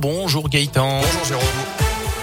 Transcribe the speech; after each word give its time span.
Bonjour 0.00 0.48
Gaëtan. 0.48 1.00
Bonjour 1.00 1.24
Jérôme. 1.24 1.44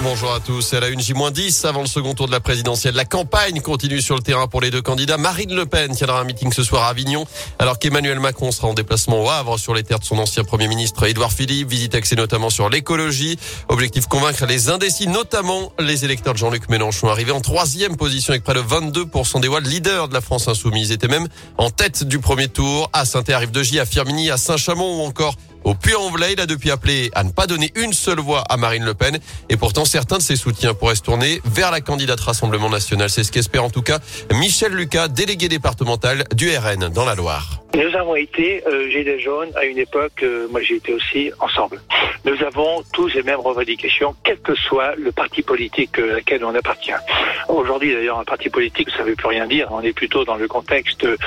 Bonjour 0.01 0.33
à 0.33 0.39
tous. 0.39 0.71
Elle 0.71 0.85
a 0.85 0.87
une 0.87 1.01
J-10 1.01 1.67
avant 1.67 1.81
le 1.81 1.87
second 1.87 2.13
tour 2.13 2.25
de 2.25 2.31
la 2.31 2.39
présidentielle. 2.39 2.95
La 2.95 3.03
campagne 3.03 3.59
continue 3.59 4.01
sur 4.01 4.15
le 4.15 4.21
terrain 4.21 4.47
pour 4.47 4.61
les 4.61 4.71
deux 4.71 4.81
candidats. 4.81 5.17
Marine 5.17 5.53
Le 5.53 5.65
Pen 5.65 5.93
tiendra 5.93 6.21
un 6.21 6.23
meeting 6.23 6.53
ce 6.53 6.63
soir 6.63 6.83
à 6.83 6.87
Avignon, 6.87 7.27
alors 7.59 7.77
qu'Emmanuel 7.77 8.21
Macron 8.21 8.53
sera 8.53 8.69
en 8.69 8.73
déplacement 8.73 9.21
au 9.21 9.29
Havre 9.29 9.57
sur 9.57 9.73
les 9.73 9.83
terres 9.83 9.99
de 9.99 10.05
son 10.05 10.19
ancien 10.19 10.45
premier 10.45 10.69
ministre 10.69 11.03
Édouard 11.05 11.33
Philippe. 11.33 11.67
Visite 11.67 11.95
axée 11.95 12.15
notamment 12.15 12.49
sur 12.49 12.69
l'écologie. 12.69 13.37
Objectif 13.67 14.05
convaincre 14.05 14.45
les 14.45 14.69
indécis, 14.69 15.09
notamment 15.09 15.73
les 15.77 16.05
électeurs 16.05 16.31
de 16.31 16.39
Jean-Luc 16.39 16.69
Mélenchon. 16.69 17.09
Arrivé 17.09 17.33
en 17.33 17.41
troisième 17.41 17.97
position 17.97 18.31
avec 18.31 18.45
près 18.45 18.53
de 18.53 18.61
22% 18.61 19.41
des 19.41 19.49
voix, 19.49 19.59
le 19.59 19.67
leader 19.67 20.07
de 20.07 20.13
la 20.13 20.21
France 20.21 20.47
insoumise 20.47 20.93
était 20.93 21.09
même 21.09 21.27
en 21.57 21.71
tête 21.71 22.05
du 22.05 22.19
premier 22.19 22.47
tour. 22.47 22.89
À 22.93 23.03
saint 23.03 23.23
arrive 23.27 23.51
de 23.51 23.61
J, 23.61 23.81
à 23.81 23.85
Firminy, 23.85 24.31
à 24.31 24.37
Saint-Chamond 24.37 25.01
ou 25.01 25.05
encore 25.05 25.35
au 25.65 25.75
Puy-en-Velay. 25.75 26.33
Il 26.33 26.39
a 26.39 26.45
depuis 26.45 26.71
appelé 26.71 27.11
à 27.13 27.23
ne 27.23 27.31
pas 27.31 27.47
donner 27.47 27.73
une 27.75 27.91
seule 27.91 28.19
voix 28.19 28.43
à 28.49 28.55
Marine 28.55 28.85
Le 28.85 28.93
Pen. 28.93 29.19
Et 29.49 29.57
pourtant, 29.57 29.83
certains 29.83 30.17
de 30.17 30.23
ses 30.23 30.37
soutiens 30.37 30.73
pourraient 30.73 30.95
se 30.95 31.01
tourner 31.01 31.41
vers 31.43 31.71
la 31.71 31.81
candidate 31.81 32.19
Rassemblement 32.21 32.69
National. 32.69 33.09
C'est 33.09 33.23
ce 33.23 33.31
qu'espère 33.31 33.65
en 33.65 33.69
tout 33.69 33.81
cas 33.81 33.99
Michel 34.31 34.71
Lucas, 34.71 35.09
délégué 35.09 35.49
départemental 35.49 36.23
du 36.33 36.55
RN 36.55 36.87
dans 36.87 37.05
la 37.05 37.15
Loire. 37.15 37.64
Nous 37.75 37.95
avons 37.95 38.15
été 38.15 38.65
euh, 38.67 38.89
Gilets 38.89 39.19
jaunes 39.19 39.51
à 39.55 39.65
une 39.65 39.77
époque, 39.77 40.23
euh, 40.23 40.47
moi 40.49 40.61
j'ai 40.61 40.75
été 40.75 40.93
aussi 40.93 41.31
ensemble. 41.41 41.81
Nous 42.23 42.41
avons 42.41 42.83
tous 42.93 43.09
les 43.09 43.21
mêmes 43.21 43.39
revendications, 43.39 44.15
quel 44.23 44.39
que 44.39 44.55
soit 44.55 44.95
le 44.95 45.11
parti 45.11 45.41
politique 45.41 45.99
euh, 45.99 46.19
auquel 46.19 46.45
on 46.45 46.55
appartient. 46.55 46.93
Aujourd'hui 47.49 47.93
d'ailleurs, 47.93 48.19
un 48.19 48.23
parti 48.23 48.49
politique, 48.49 48.89
ça 48.91 49.03
ne 49.03 49.09
veut 49.09 49.15
plus 49.15 49.27
rien 49.27 49.45
dire. 49.45 49.67
On 49.71 49.81
est 49.81 49.93
plutôt 49.93 50.23
dans 50.23 50.35
le 50.35 50.47
contexte 50.47 51.03
euh, 51.03 51.17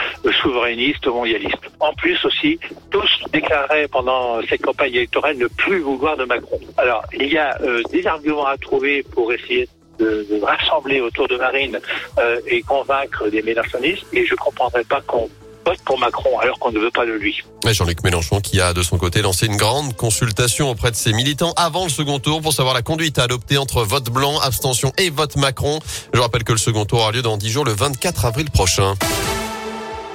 souverainiste, 0.42 1.06
mondialiste. 1.06 1.58
En 1.80 1.92
plus 1.92 2.24
aussi, 2.24 2.58
tous 2.90 3.10
déclaraient 3.30 3.88
pendant 3.88 4.40
cette 4.48 4.62
campagne 4.62 4.94
électorale 4.94 5.36
ne 5.36 5.48
plus 5.48 5.80
vouloir 5.80 6.16
de 6.16 6.24
Macron. 6.24 6.58
Alors, 6.78 7.04
il 7.12 7.30
y 7.30 7.36
a 7.36 7.58
euh, 7.60 7.82
des 7.92 8.06
arguments 8.06 8.46
à 8.46 8.56
trouver 8.56 9.02
pour 9.02 9.32
essayer 9.32 9.68
de, 9.98 10.26
de 10.30 10.40
rassembler 10.42 11.00
autour 11.00 11.28
de 11.28 11.36
Marine 11.36 11.78
euh, 12.18 12.40
et 12.46 12.62
convaincre 12.62 13.28
des 13.28 13.42
mélanchonistes. 13.42 14.06
Et 14.12 14.24
je 14.24 14.32
ne 14.32 14.38
comprendrais 14.38 14.84
pas 14.84 15.00
qu'on 15.02 15.28
vote 15.68 15.80
pour 15.84 15.98
Macron 15.98 16.38
alors 16.38 16.58
qu'on 16.58 16.72
ne 16.72 16.78
veut 16.78 16.90
pas 16.90 17.04
de 17.04 17.12
lui. 17.12 17.42
Jean-Luc 17.66 18.02
Mélenchon 18.02 18.40
qui 18.40 18.58
a 18.60 18.72
de 18.72 18.82
son 18.82 18.96
côté 18.96 19.20
lancé 19.20 19.46
une 19.46 19.56
grande 19.56 19.94
consultation 19.96 20.70
auprès 20.70 20.90
de 20.90 20.96
ses 20.96 21.12
militants 21.12 21.52
avant 21.56 21.84
le 21.84 21.90
second 21.90 22.18
tour 22.18 22.40
pour 22.40 22.54
savoir 22.54 22.74
la 22.74 22.80
conduite 22.80 23.18
à 23.18 23.24
adopter 23.24 23.58
entre 23.58 23.82
vote 23.82 24.08
blanc, 24.08 24.38
abstention 24.38 24.92
et 24.96 25.10
vote 25.10 25.36
Macron. 25.36 25.80
Je 26.14 26.20
rappelle 26.20 26.44
que 26.44 26.52
le 26.52 26.58
second 26.58 26.86
tour 26.86 27.00
aura 27.00 27.12
lieu 27.12 27.22
dans 27.22 27.36
10 27.36 27.50
jours 27.50 27.64
le 27.66 27.72
24 27.72 28.24
avril 28.24 28.50
prochain. 28.50 28.94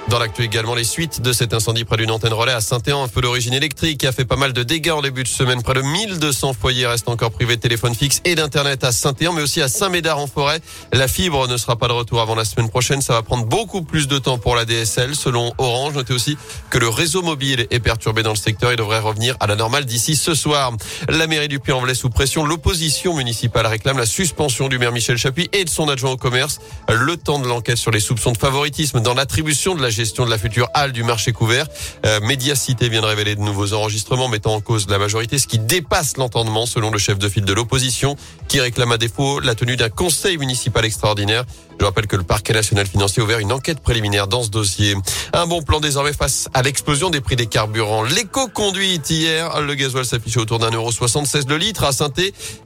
Dans 0.09 0.19
l'actu 0.19 0.43
également, 0.43 0.75
les 0.75 0.83
suites 0.83 1.21
de 1.21 1.33
cet 1.33 1.53
incendie 1.53 1.85
près 1.85 1.97
d'une 1.97 2.11
antenne 2.11 2.33
relais 2.33 2.51
à 2.51 2.61
Saint-Éan, 2.61 3.03
un 3.03 3.07
feu 3.07 3.21
d'origine 3.21 3.53
électrique 3.53 3.99
qui 3.99 4.05
a 4.05 4.11
fait 4.11 4.25
pas 4.25 4.35
mal 4.35 4.53
de 4.53 4.61
dégâts 4.61 4.91
en 4.91 5.01
début 5.01 5.23
de 5.23 5.27
semaine. 5.27 5.63
Près 5.63 5.73
de 5.73 5.81
1200 5.81 6.53
foyers 6.53 6.85
restent 6.85 7.09
encore 7.09 7.31
privés 7.31 7.55
de 7.55 7.61
téléphone 7.61 7.95
fixe 7.95 8.21
et 8.25 8.35
d'internet 8.35 8.83
à 8.83 8.91
Saint-Éan, 8.91 9.33
mais 9.33 9.41
aussi 9.41 9.61
à 9.61 9.69
Saint-Médard 9.69 10.19
en 10.19 10.27
forêt. 10.27 10.59
La 10.91 11.07
fibre 11.07 11.47
ne 11.47 11.57
sera 11.57 11.77
pas 11.77 11.87
de 11.87 11.93
retour 11.93 12.21
avant 12.21 12.35
la 12.35 12.45
semaine 12.45 12.69
prochaine. 12.69 13.01
Ça 13.01 13.13
va 13.13 13.23
prendre 13.23 13.45
beaucoup 13.45 13.81
plus 13.81 14.07
de 14.07 14.19
temps 14.19 14.37
pour 14.37 14.55
la 14.55 14.65
DSL, 14.65 15.15
selon 15.15 15.53
Orange. 15.57 15.93
Notez 15.93 16.13
aussi 16.13 16.37
que 16.69 16.77
le 16.77 16.89
réseau 16.89 17.21
mobile 17.21 17.65
est 17.71 17.79
perturbé 17.79 18.23
dans 18.23 18.31
le 18.31 18.35
secteur 18.35 18.71
et 18.71 18.75
devrait 18.75 18.99
revenir 18.99 19.35
à 19.39 19.47
la 19.47 19.55
normale 19.55 19.85
d'ici 19.85 20.15
ce 20.15 20.35
soir. 20.35 20.73
La 21.07 21.27
mairie 21.27 21.47
du 21.47 21.59
Puy-en-Velay 21.59 21.95
sous 21.95 22.09
pression. 22.09 22.45
L'opposition 22.45 23.15
municipale 23.15 23.65
réclame 23.65 23.97
la 23.97 24.05
suspension 24.05 24.67
du 24.67 24.77
maire 24.77 24.91
Michel 24.91 25.17
Chapuis 25.17 25.49
et 25.53 25.63
de 25.63 25.69
son 25.69 25.87
adjoint 25.87 26.11
au 26.11 26.17
commerce. 26.17 26.59
Le 26.89 27.15
temps 27.15 27.39
de 27.39 27.47
l'enquête 27.47 27.77
sur 27.77 27.91
les 27.91 28.01
soupçons 28.01 28.33
de 28.33 28.37
favoritisme 28.37 28.99
dans 28.99 29.13
l'attribution 29.13 29.75
de 29.75 29.81
la 29.81 29.89
gestion 29.93 30.25
de 30.25 30.29
la 30.29 30.37
future 30.37 30.69
halle 30.73 30.91
du 30.91 31.03
marché 31.03 31.31
couvert. 31.31 31.67
Euh, 32.05 32.19
Médiacité 32.21 32.89
vient 32.89 33.01
de 33.01 33.07
révéler 33.07 33.35
de 33.35 33.41
nouveaux 33.41 33.73
enregistrements 33.73 34.27
mettant 34.27 34.53
en 34.53 34.61
cause 34.61 34.87
la 34.89 34.97
majorité, 34.97 35.37
ce 35.37 35.47
qui 35.47 35.59
dépasse 35.59 36.17
l'entendement 36.17 36.65
selon 36.65 36.91
le 36.91 36.99
chef 36.99 37.17
de 37.17 37.29
file 37.29 37.45
de 37.45 37.53
l'opposition 37.53 38.15
qui 38.47 38.59
réclame 38.59 38.91
à 38.91 38.97
défaut 38.97 39.39
la 39.39 39.55
tenue 39.55 39.75
d'un 39.75 39.89
conseil 39.89 40.37
municipal 40.37 40.85
extraordinaire. 40.85 41.45
Je 41.79 41.85
rappelle 41.85 42.07
que 42.07 42.15
le 42.15 42.23
parquet 42.23 42.53
national 42.53 42.85
financier 42.85 43.21
a 43.21 43.25
ouvert 43.25 43.39
une 43.39 43.51
enquête 43.51 43.79
préliminaire 43.79 44.27
dans 44.27 44.43
ce 44.43 44.49
dossier. 44.49 44.95
Un 45.33 45.47
bon 45.47 45.63
plan 45.63 45.79
désormais 45.79 46.13
face 46.13 46.47
à 46.53 46.61
l'explosion 46.61 47.09
des 47.09 47.19
prix 47.19 47.35
des 47.35 47.47
carburants. 47.47 48.03
L'éco-conduite 48.03 49.09
hier, 49.09 49.59
le 49.61 49.73
gasoil 49.73 50.05
s'affichait 50.05 50.39
autour 50.39 50.59
d'un 50.59 50.71
euro 50.71 50.91
76 50.91 51.47
le 51.47 51.57
litre 51.57 51.83
à 51.83 51.91
saint 51.91 52.09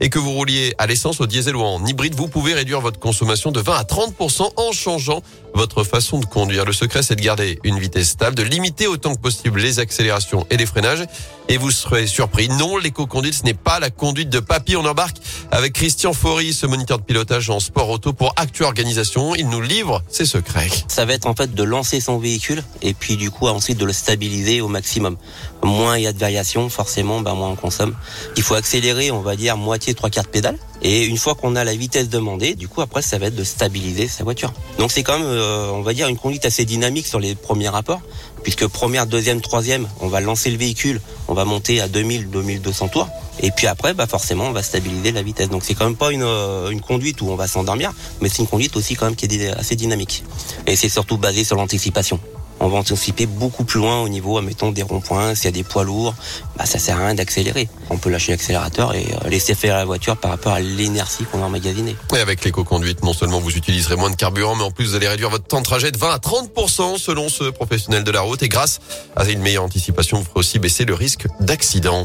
et 0.00 0.10
que 0.10 0.18
vous 0.18 0.32
rouliez 0.32 0.74
à 0.78 0.86
l'essence, 0.86 1.20
au 1.20 1.26
diesel 1.26 1.56
ou 1.56 1.62
en 1.62 1.84
hybride, 1.84 2.14
vous 2.14 2.28
pouvez 2.28 2.54
réduire 2.54 2.80
votre 2.80 2.98
consommation 2.98 3.50
de 3.50 3.60
20 3.60 3.74
à 3.74 3.82
30% 3.82 4.52
en 4.56 4.72
changeant 4.72 5.22
votre 5.54 5.84
façon 5.84 6.18
de 6.18 6.26
conduire. 6.26 6.64
Le 6.64 6.72
secret, 6.72 7.02
c'est 7.02 7.16
de 7.18 7.24
garder 7.24 7.58
une 7.64 7.78
vitesse 7.78 8.10
stable, 8.10 8.36
de 8.36 8.42
limiter 8.42 8.86
autant 8.86 9.14
que 9.14 9.20
possible 9.20 9.60
les 9.60 9.78
accélérations 9.78 10.46
et 10.50 10.56
les 10.56 10.66
freinages. 10.66 11.04
Et 11.50 11.56
vous 11.56 11.70
serez 11.70 12.06
surpris. 12.06 12.48
Non, 12.48 12.76
l'éco-conduite, 12.76 13.34
ce 13.34 13.42
n'est 13.44 13.54
pas 13.54 13.80
la 13.80 13.88
conduite 13.88 14.28
de 14.28 14.38
papy. 14.38 14.76
On 14.76 14.84
embarque 14.84 15.16
avec 15.50 15.72
Christian 15.72 16.12
Faury, 16.12 16.52
ce 16.52 16.66
moniteur 16.66 16.98
de 16.98 17.04
pilotage 17.04 17.48
en 17.48 17.58
sport 17.58 17.88
auto 17.88 18.12
pour 18.12 18.34
Actu 18.36 18.64
Organisation. 18.64 19.34
Il 19.34 19.48
nous 19.48 19.62
livre 19.62 20.02
ses 20.10 20.26
secrets. 20.26 20.68
Ça 20.88 21.06
va 21.06 21.14
être 21.14 21.26
en 21.26 21.34
fait 21.34 21.54
de 21.54 21.62
lancer 21.62 22.00
son 22.00 22.18
véhicule 22.18 22.62
et 22.82 22.92
puis 22.92 23.16
du 23.16 23.30
coup 23.30 23.48
ensuite 23.48 23.78
de 23.78 23.86
le 23.86 23.94
stabiliser 23.94 24.60
au 24.60 24.68
maximum. 24.68 25.16
Moins 25.62 25.96
il 25.96 26.04
y 26.04 26.06
a 26.06 26.12
de 26.12 26.18
variations, 26.18 26.68
forcément, 26.68 27.20
ben 27.20 27.34
moins 27.34 27.48
on 27.48 27.56
consomme. 27.56 27.94
Il 28.36 28.42
faut 28.42 28.54
accélérer, 28.54 29.10
on 29.10 29.22
va 29.22 29.34
dire 29.34 29.56
moitié 29.56 29.94
trois 29.94 30.10
quarts 30.10 30.24
de 30.24 30.28
pédale. 30.28 30.58
Et 30.82 31.04
une 31.04 31.16
fois 31.16 31.34
qu'on 31.34 31.56
a 31.56 31.64
la 31.64 31.74
vitesse 31.74 32.08
demandée, 32.08 32.54
du 32.54 32.68
coup 32.68 32.80
après 32.80 33.02
ça 33.02 33.18
va 33.18 33.26
être 33.26 33.34
de 33.34 33.44
stabiliser 33.44 34.08
sa 34.08 34.24
voiture. 34.24 34.52
Donc 34.78 34.92
c'est 34.92 35.02
quand 35.02 35.18
même, 35.18 35.26
euh, 35.26 35.70
on 35.72 35.82
va 35.82 35.92
dire, 35.92 36.08
une 36.08 36.16
conduite 36.16 36.44
assez 36.46 36.64
dynamique 36.64 37.06
sur 37.06 37.18
les 37.18 37.34
premiers 37.34 37.68
rapports, 37.68 38.00
puisque 38.42 38.66
première, 38.66 39.06
deuxième, 39.06 39.40
troisième, 39.40 39.88
on 40.00 40.08
va 40.08 40.20
lancer 40.20 40.50
le 40.50 40.56
véhicule, 40.56 41.00
on 41.26 41.34
va 41.34 41.44
monter 41.44 41.80
à 41.80 41.88
2000, 41.88 42.30
2200 42.30 42.88
tours, 42.88 43.08
et 43.40 43.50
puis 43.50 43.66
après, 43.66 43.94
bah 43.94 44.06
forcément, 44.06 44.44
on 44.44 44.52
va 44.52 44.62
stabiliser 44.62 45.12
la 45.12 45.22
vitesse. 45.22 45.48
Donc 45.48 45.64
c'est 45.64 45.74
quand 45.74 45.84
même 45.84 45.96
pas 45.96 46.12
une, 46.12 46.22
euh, 46.22 46.70
une 46.70 46.80
conduite 46.80 47.20
où 47.22 47.28
on 47.28 47.36
va 47.36 47.48
s'endormir, 47.48 47.92
mais 48.20 48.28
c'est 48.28 48.38
une 48.38 48.48
conduite 48.48 48.76
aussi 48.76 48.94
quand 48.94 49.06
même 49.06 49.16
qui 49.16 49.26
est 49.26 49.48
assez 49.48 49.74
dynamique. 49.74 50.22
Et 50.66 50.76
c'est 50.76 50.88
surtout 50.88 51.18
basé 51.18 51.44
sur 51.44 51.56
l'anticipation 51.56 52.20
on 52.60 52.68
va 52.68 52.78
anticiper 52.78 53.26
beaucoup 53.26 53.64
plus 53.64 53.80
loin 53.80 54.00
au 54.00 54.08
niveau, 54.08 54.38
admettons, 54.38 54.72
des 54.72 54.82
ronds-points. 54.82 55.34
S'il 55.34 55.46
y 55.46 55.48
a 55.48 55.52
des 55.52 55.62
poids 55.62 55.84
lourds, 55.84 56.14
bah, 56.56 56.66
ça 56.66 56.78
sert 56.78 56.98
à 57.00 57.06
rien 57.06 57.14
d'accélérer. 57.14 57.68
On 57.90 57.98
peut 57.98 58.10
lâcher 58.10 58.32
l'accélérateur 58.32 58.94
et 58.94 59.06
euh, 59.24 59.28
laisser 59.28 59.54
faire 59.54 59.76
la 59.76 59.84
voiture 59.84 60.16
par 60.16 60.30
rapport 60.30 60.52
à 60.52 60.60
l'énergie 60.60 61.24
qu'on 61.30 61.38
va 61.38 61.46
emmagasiner. 61.46 61.96
Et 62.14 62.18
avec 62.18 62.44
l'éco-conduite, 62.44 63.04
non 63.04 63.12
seulement 63.12 63.40
vous 63.40 63.56
utiliserez 63.56 63.96
moins 63.96 64.10
de 64.10 64.16
carburant, 64.16 64.56
mais 64.56 64.64
en 64.64 64.70
plus 64.70 64.86
vous 64.86 64.94
allez 64.94 65.08
réduire 65.08 65.30
votre 65.30 65.44
temps 65.44 65.60
de 65.60 65.64
trajet 65.64 65.90
de 65.90 65.98
20 65.98 66.10
à 66.10 66.18
30% 66.18 66.98
selon 66.98 67.28
ce 67.28 67.44
professionnel 67.44 68.04
de 68.04 68.10
la 68.10 68.20
route. 68.20 68.42
Et 68.42 68.48
grâce 68.48 68.80
à 69.16 69.24
une 69.24 69.40
meilleure 69.40 69.64
anticipation, 69.64 70.18
vous 70.18 70.24
ferez 70.24 70.40
aussi 70.40 70.58
baisser 70.58 70.84
le 70.84 70.94
risque 70.94 71.26
d'accident. 71.40 72.04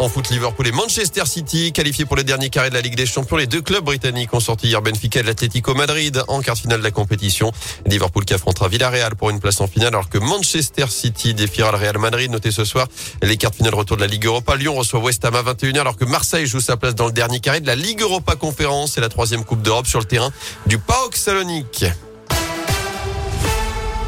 En 0.00 0.08
foot, 0.08 0.30
Liverpool 0.30 0.68
et 0.68 0.70
Manchester 0.70 1.26
City 1.26 1.72
qualifiés 1.72 2.04
pour 2.04 2.14
le 2.14 2.22
dernier 2.22 2.50
carré 2.50 2.68
de 2.68 2.74
la 2.74 2.80
Ligue 2.80 2.94
des 2.94 3.04
Champions. 3.04 3.36
Les 3.36 3.48
deux 3.48 3.62
clubs 3.62 3.82
britanniques 3.82 4.32
ont 4.32 4.38
sorti 4.38 4.68
hier 4.68 4.80
Benfica 4.80 5.18
et 5.18 5.22
l'Atlético 5.24 5.74
Madrid 5.74 6.22
en 6.28 6.40
quart 6.40 6.56
finale 6.56 6.78
de 6.78 6.84
la 6.84 6.92
compétition. 6.92 7.50
Liverpool 7.84 8.24
qui 8.24 8.32
affrontera 8.32 8.68
Villarreal 8.68 9.16
pour 9.16 9.30
une 9.30 9.40
place 9.40 9.60
en 9.60 9.66
finale 9.66 9.88
alors 9.88 10.08
que 10.08 10.18
Manchester 10.18 10.86
City 10.88 11.34
défiera 11.34 11.72
le 11.72 11.78
Real 11.78 11.98
Madrid. 11.98 12.30
Notez 12.30 12.52
ce 12.52 12.64
soir 12.64 12.86
les 13.22 13.36
quarts 13.36 13.52
finales 13.52 13.74
retour 13.74 13.96
de 13.96 14.02
la 14.02 14.06
Ligue 14.06 14.26
Europa. 14.26 14.54
Lyon 14.54 14.76
reçoit 14.76 15.00
West 15.00 15.24
Ham 15.24 15.34
à 15.34 15.42
21h 15.42 15.80
alors 15.80 15.96
que 15.96 16.04
Marseille 16.04 16.46
joue 16.46 16.60
sa 16.60 16.76
place 16.76 16.94
dans 16.94 17.06
le 17.06 17.12
dernier 17.12 17.40
carré 17.40 17.60
de 17.60 17.66
la 17.66 17.74
Ligue 17.74 18.00
Europa 18.00 18.36
Conférence 18.36 18.98
et 18.98 19.00
la 19.00 19.08
troisième 19.08 19.44
Coupe 19.44 19.62
d'Europe 19.62 19.88
sur 19.88 19.98
le 19.98 20.04
terrain 20.04 20.30
du 20.66 20.78
PAOK 20.78 21.16
Salonique. 21.16 21.86